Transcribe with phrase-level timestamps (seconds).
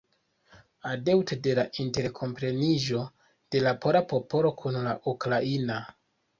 [0.91, 3.03] Adepto de interkompreniĝo
[3.57, 5.81] de la pola popolo kun la ukraina.